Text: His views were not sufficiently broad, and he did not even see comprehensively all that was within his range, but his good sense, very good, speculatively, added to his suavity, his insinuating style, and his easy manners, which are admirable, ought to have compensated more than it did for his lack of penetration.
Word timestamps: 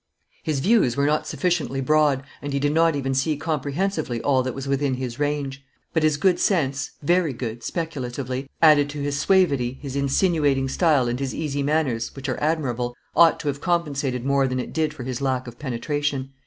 His 0.41 0.61
views 0.61 0.97
were 0.97 1.05
not 1.05 1.27
sufficiently 1.27 1.79
broad, 1.79 2.23
and 2.41 2.53
he 2.53 2.59
did 2.59 2.71
not 2.71 2.95
even 2.95 3.13
see 3.13 3.37
comprehensively 3.37 4.19
all 4.23 4.41
that 4.41 4.55
was 4.55 4.67
within 4.67 4.95
his 4.95 5.19
range, 5.19 5.63
but 5.93 6.01
his 6.01 6.17
good 6.17 6.39
sense, 6.39 6.93
very 7.03 7.33
good, 7.33 7.61
speculatively, 7.63 8.49
added 8.63 8.89
to 8.89 9.01
his 9.03 9.19
suavity, 9.19 9.77
his 9.79 9.95
insinuating 9.95 10.69
style, 10.69 11.07
and 11.07 11.19
his 11.19 11.35
easy 11.35 11.61
manners, 11.61 12.15
which 12.15 12.27
are 12.27 12.41
admirable, 12.41 12.95
ought 13.15 13.39
to 13.41 13.47
have 13.47 13.61
compensated 13.61 14.25
more 14.25 14.47
than 14.47 14.59
it 14.59 14.73
did 14.73 14.91
for 14.91 15.03
his 15.03 15.21
lack 15.21 15.45
of 15.45 15.59
penetration. 15.59 16.31